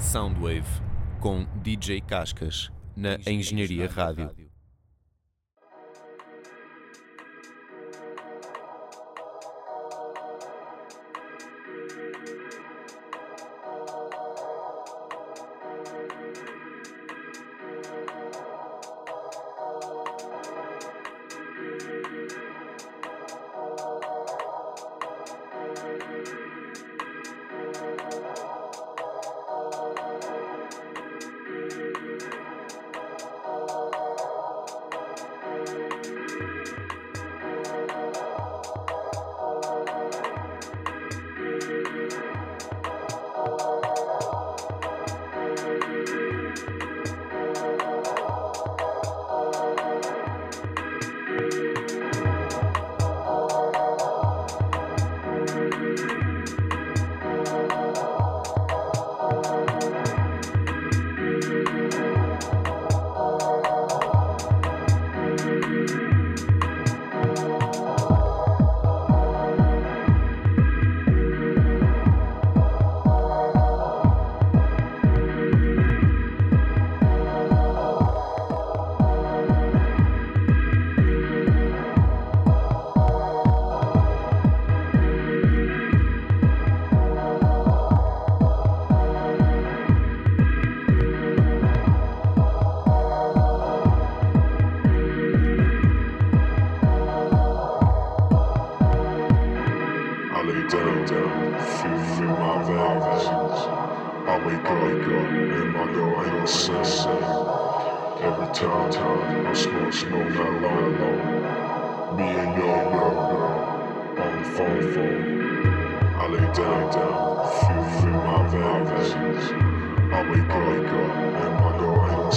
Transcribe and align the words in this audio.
Soundwave 0.00 0.64
com 1.20 1.46
DJ 1.62 2.00
Cascas 2.00 2.70
na 2.96 3.18
Engenharia 3.26 3.86
Rádio. 3.86 4.49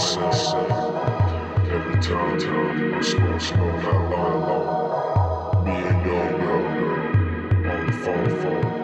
Every 0.03 0.19
time, 2.01 2.37
time, 2.37 2.93
I'm 2.93 3.01
slow, 3.03 3.37
slow, 3.37 3.71
hello. 3.79 5.63
Me 5.63 5.71
and 5.71 6.05
yo, 6.05 6.17
yo, 6.43 6.55
yo, 6.75 7.71
on 7.71 7.85
the 7.87 7.93
phone, 7.93 8.29
phone. 8.41 8.82